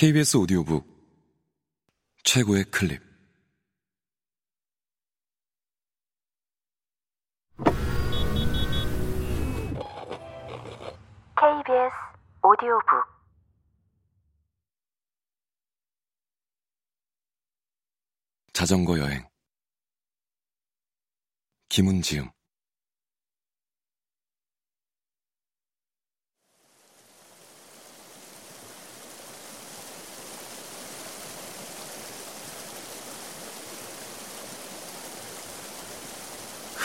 [0.00, 0.86] KBS 오디오북
[2.22, 3.02] 최고의 클립.
[11.34, 11.90] KBS
[12.44, 12.86] 오디오북.
[18.52, 19.28] 자전거 여행.
[21.70, 22.30] 김은지음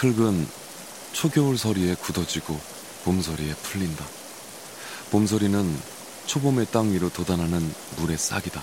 [0.04, 0.46] 흙은
[1.14, 2.60] 초겨울 서리에 굳어지고
[3.06, 4.06] 봄서리에 풀린다.
[5.12, 5.80] 봄서리는
[6.26, 8.62] 초봄의 땅 위로 돋아나는 물의 싹이다.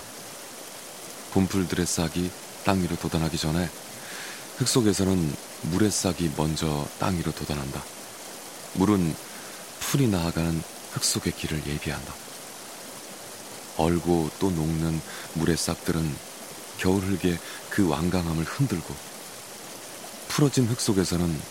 [1.31, 2.29] 봄풀들의 싹이
[2.63, 3.67] 땅 위로 돋아나기 전에
[4.57, 5.33] 흙 속에서는
[5.71, 7.83] 물의 싹이 먼저 땅 위로 돋아난다.
[8.73, 9.15] 물은
[9.79, 10.61] 풀이 나아가는
[10.91, 12.13] 흙 속의 길을 예비한다.
[13.77, 15.01] 얼고 또 녹는
[15.33, 16.15] 물의 싹들은
[16.77, 17.39] 겨울 흙의
[17.71, 19.11] 그 완강함을 흔들고
[20.31, 21.41] 풀어진 흙 속에서는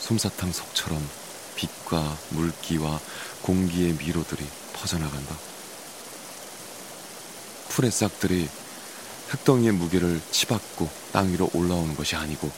[0.00, 1.08] 솜사탕 속처럼
[1.54, 3.00] 빛과 물기와
[3.42, 5.36] 공기의 미로들이 퍼져나간다.
[7.68, 8.48] 풀의 싹들이
[9.28, 12.50] 흙덩이의 무게를 치받고 땅 위로 올라오는 것이 아니고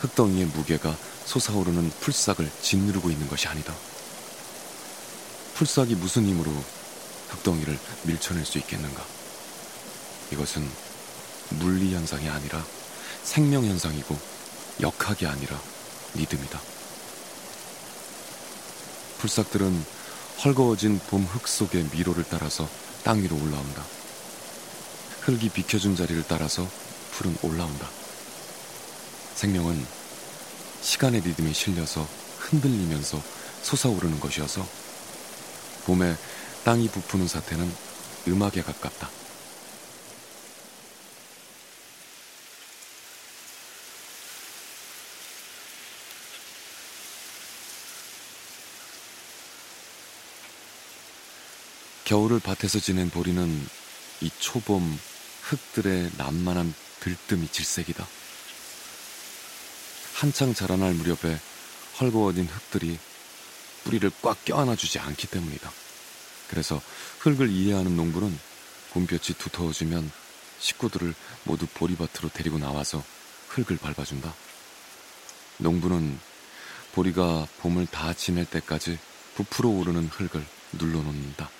[0.00, 3.74] 흙덩이의 무게가 솟아오르는 풀싹을 짓누르고 있는 것이 아니다.
[5.54, 6.52] 풀싹이 무슨 힘으로
[7.30, 9.02] 흙덩이를 밀쳐낼 수 있겠는가?
[10.32, 10.68] 이것은
[11.48, 12.62] 물리 현상이 아니라
[13.24, 14.35] 생명 현상이고
[14.80, 15.60] 역학이 아니라
[16.14, 16.60] 믿음이다.
[19.18, 19.84] 풀싹들은
[20.44, 22.68] 헐거워진 봄 흙 속의 미로를 따라서
[23.04, 23.82] 땅 위로 올라온다.
[25.22, 26.68] 흙이 비켜준 자리를 따라서
[27.12, 27.88] 풀은 올라온다.
[29.34, 29.84] 생명은
[30.82, 32.06] 시간의 리듬에 실려서
[32.38, 33.20] 흔들리면서
[33.62, 34.66] 솟아오르는 것이어서
[35.84, 36.16] 봄에
[36.64, 37.72] 땅이 부푸는 사태는
[38.28, 39.15] 음악에 가깝다.
[52.06, 53.68] 겨울을 밭에서 지낸 보리는
[54.20, 54.96] 이 초봄
[55.42, 58.06] 흙들의 난만한 들뜸이 질색이다.
[60.14, 61.36] 한창 자라날 무렵에
[62.00, 62.96] 헐거워진 흙들이
[63.82, 65.72] 뿌리를 꽉 껴안아주지 않기 때문이다.
[66.48, 66.80] 그래서
[67.18, 68.38] 흙을 이해하는 농부는
[68.92, 70.08] 봄볕이 두터워지면
[70.60, 71.12] 식구들을
[71.42, 73.02] 모두 보리밭으로 데리고 나와서
[73.48, 74.32] 흙을 밟아준다.
[75.58, 76.20] 농부는
[76.92, 78.96] 보리가 봄을 다 지낼 때까지
[79.34, 81.50] 부풀어 오르는 흙을 눌러놓는다.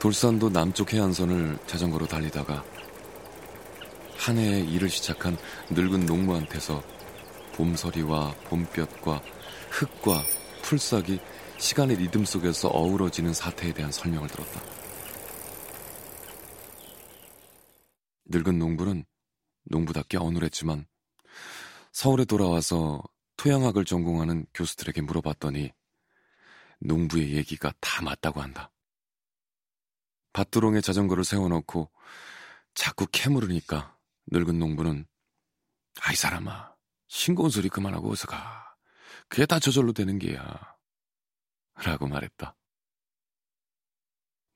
[0.00, 2.64] 돌산도 남쪽 해안선을 자전거로 달리다가
[4.16, 5.36] 한 해에 일을 시작한
[5.68, 6.82] 늙은 농부한테서
[7.54, 9.20] 봄서리와 봄볕과
[9.68, 10.24] 흙과
[10.62, 11.20] 풀싹이
[11.58, 14.62] 시간의 리듬 속에서 어우러지는 사태에 대한 설명을 들었다.
[18.24, 19.04] 늙은 농부는
[19.64, 20.86] 농부답게 어눌했지만
[21.92, 23.02] 서울에 돌아와서
[23.36, 25.72] 토양학을 전공하는 교수들에게 물어봤더니
[26.78, 28.70] 농부의 얘기가 다 맞다고 한다.
[30.40, 31.90] 밭두렁에 자전거를 세워놓고
[32.72, 33.94] 자꾸 캐물으니까
[34.32, 35.06] 늙은 농부는
[36.00, 36.74] 아이 사람아
[37.08, 38.74] 싱거운 소리 그만하고 어서 가.
[39.28, 40.76] 그게 다 저절로 되는 게야.
[41.84, 42.56] 라고 말했다.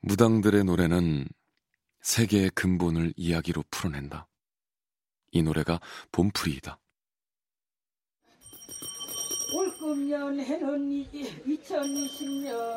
[0.01, 1.27] 무당들의 노래는
[2.01, 4.27] 세계의 근본을 이야기로 풀어낸다.
[5.33, 5.81] 이 노래가
[6.13, 6.79] 봄풀이이다.
[9.55, 12.75] 올금년 해는 2020년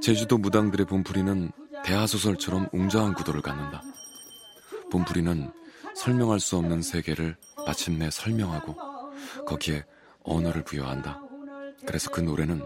[0.00, 1.52] 제주도 무당들의 봄풀이는
[1.84, 3.82] 대하소설처럼 웅장한 구도를 갖는다.
[4.90, 5.50] 봄풀이는
[5.94, 8.74] 설명할 수 없는 세계를 마침내 설명하고
[9.46, 9.84] 거기에
[10.22, 11.22] 언어를 부여한다.
[11.86, 12.62] 그래서 그 노래는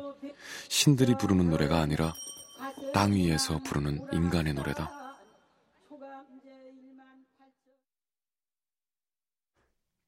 [0.69, 2.13] 신들이 부르는 노래가 아니라
[2.93, 4.91] 땅 위에서 부르는 인간의 노래다.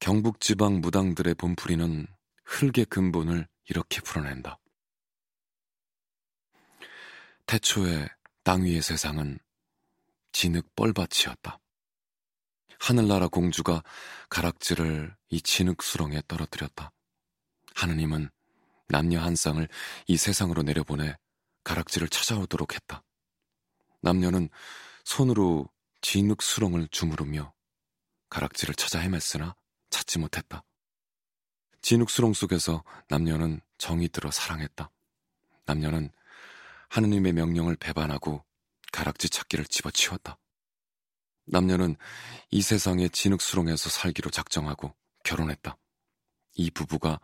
[0.00, 2.06] 경북지방 무당들의 봄풀이는
[2.48, 4.58] 흙의 근본을 이렇게 풀어낸다.
[7.46, 8.08] 태초에
[8.42, 9.38] 땅 위의 세상은
[10.32, 11.58] 진흙 뻘밭이었다.
[12.80, 13.82] 하늘나라 공주가
[14.30, 16.90] 가락지를 이 진흙 수렁에 떨어뜨렸다.
[17.74, 18.30] 하느님은
[18.88, 19.68] 남녀 한 쌍을
[20.06, 21.16] 이 세상으로 내려보내
[21.64, 23.04] 가락지를 찾아오도록 했다.
[24.00, 24.48] 남녀는
[25.04, 25.68] 손으로
[26.00, 27.52] 진흙 수렁을 주무르며
[28.30, 29.54] 가락지를 찾아 헤맸으나
[29.90, 30.64] 찾지 못했다.
[31.82, 34.90] 진흙수렁 속에서 남녀는 정이 들어 사랑했다.
[35.66, 36.10] 남녀는
[36.90, 38.44] 하느님의 명령을 배반하고
[38.92, 40.38] 가락지 찾기를 집어치웠다.
[41.46, 41.96] 남녀는
[42.50, 44.94] 이 세상의 진흙수렁에서 살기로 작정하고
[45.24, 45.76] 결혼했다.
[46.54, 47.20] 이 부부가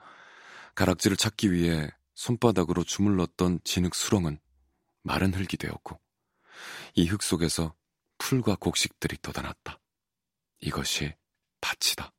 [0.74, 4.38] 가락지를 찾기 위해 손바닥으로 주물렀던 진흙수렁은
[5.02, 6.00] 마른 흙이 되었고
[6.94, 7.74] 이 흙 속에서
[8.18, 9.80] 풀과 곡식들이 돋아났다.
[10.60, 11.12] 이것이
[11.60, 12.13] 밭이다.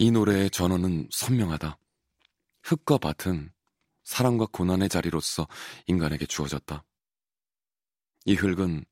[0.00, 1.76] 이 노래의 전언은 선명하다.
[2.62, 3.52] 흙과 밭은
[4.04, 5.48] 사랑과 고난의 자리로서
[5.88, 6.84] 인간에게 주어졌다.
[8.26, 8.84] 이 흙은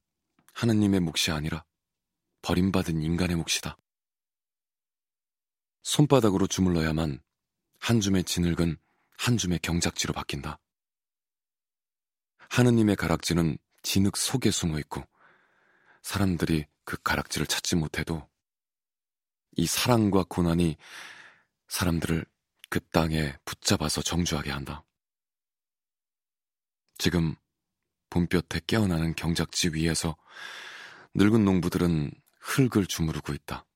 [0.54, 1.64] 하느님의 몫이 아니라
[2.42, 3.76] 버림받은 인간의 몫이다.
[5.84, 7.22] 손바닥으로 주물러야만
[7.78, 8.76] 한 줌의 진흙은
[9.16, 10.58] 한 줌의 경작지로 바뀐다.
[12.48, 15.04] 하느님의 가락지는 진흙 속에 숨어 있고
[16.02, 18.28] 사람들이 그 가락지를 찾지 못해도
[19.56, 20.76] 이 사랑과 고난이
[21.68, 22.24] 사람들을
[22.68, 24.84] 그 땅에 붙잡아서 정주하게 한다.
[26.98, 27.34] 지금
[28.10, 30.16] 봄볕에 깨어나는 경작지 위에서
[31.14, 33.66] 늙은 농부들은 흙을 주무르고 있다.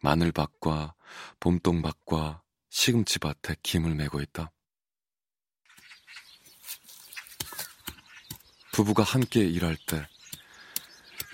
[0.00, 0.94] 마늘밭과
[1.40, 4.50] 봄동밭과 시금치밭에 김을 메고 있다.
[8.72, 10.06] 부부가 함께 일할 때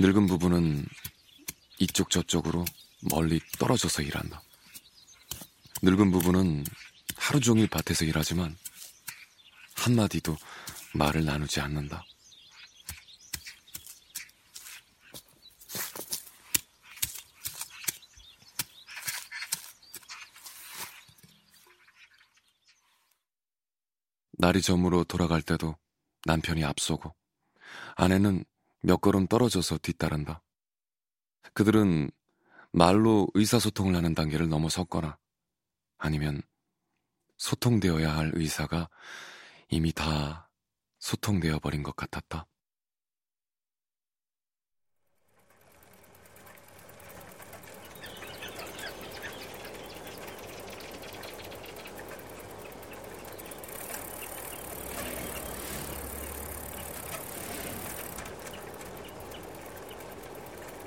[0.01, 0.85] 늙은 부부는
[1.79, 2.65] 이쪽 저쪽으로
[3.03, 4.43] 멀리 떨어져서 일한다.
[5.83, 6.65] 늙은 부부는
[7.17, 8.57] 하루 종일 밭에서 일하지만
[9.77, 10.37] 한마디도
[10.95, 12.05] 말을 나누지 않는다.
[24.33, 25.77] 날이 저물어 돌아갈 때도
[26.25, 27.15] 남편이 앞서고
[27.97, 28.45] 아내는
[28.83, 30.43] 몇 걸음 떨어져서 뒤따른다.
[31.53, 32.11] 그들은
[32.73, 35.19] 말로 의사소통을 하는 단계를 넘어섰거나
[35.99, 36.43] 아니면
[37.37, 38.89] 소통되어야 할 의사가
[39.69, 40.51] 이미 다
[40.99, 42.47] 소통되어 버린 것 같았다.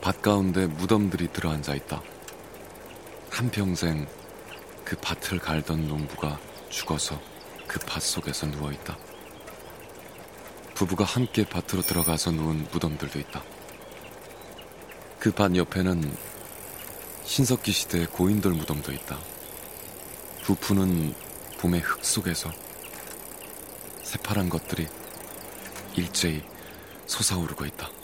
[0.04, 2.02] 밭 가운데 무덤들이 들어앉아 있다.
[3.30, 4.06] 한평생
[4.84, 6.38] 그 밭을 갈던 농부가
[6.70, 7.18] 죽어서
[7.70, 8.98] 그 밭 속에서 누워 있다.
[10.76, 13.42] 부부가 함께 밭으로 들어가서 누운 무덤들도 있다.
[15.20, 16.14] 그 밭 옆에는
[17.24, 19.18] 신석기 시대 고인돌 무덤도 있다.
[20.44, 21.16] 부푸는
[21.60, 22.52] 봄의 흙 속에서
[24.04, 24.86] 새파란 것들이
[25.96, 26.44] 일제히
[27.06, 28.03] 솟아오르고 있다.